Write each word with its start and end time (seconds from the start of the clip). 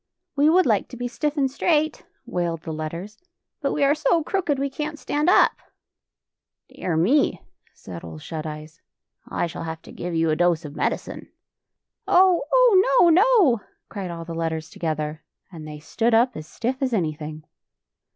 "We 0.35 0.49
would 0.49 0.65
like 0.65 0.87
to 0.87 0.97
be 0.97 1.07
stiff 1.07 1.37
and 1.37 1.51
straight," 1.51 2.07
wailed 2.25 2.63
the 2.63 2.73
letters," 2.73 3.19
but 3.61 3.71
we 3.71 3.83
are 3.83 3.93
so 3.93 4.23
crooked 4.23 4.57
we 4.57 4.67
can't 4.67 4.97
stand 4.97 5.29
up."" 5.29 5.51
Dear 6.69 6.97
me!" 6.97 7.43
said 7.75 8.03
Ole 8.03 8.17
Shut 8.17 8.43
Eyes," 8.47 8.81
I 9.29 9.45
shall 9.45 9.61
have 9.61 9.83
to 9.83 9.91
give 9.91 10.15
you 10.15 10.31
a 10.31 10.35
dose 10.35 10.65
of 10.65 10.75
medicine." 10.75 11.29
"Oh, 12.07 12.43
oh; 12.51 12.97
no, 12.99 13.09
no!" 13.11 13.61
cried 13.89 14.09
all 14.09 14.25
the 14.25 14.33
letters 14.33 14.71
together, 14.71 15.21
and 15.51 15.67
they 15.67 15.77
stood 15.77 16.15
up 16.15 16.35
as 16.35 16.47
stiff 16.47 16.81
as 16.81 16.93
any 16.93 17.13
thing. 17.13 17.43